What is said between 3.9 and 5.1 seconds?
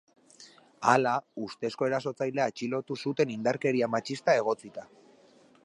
matxista egotzita.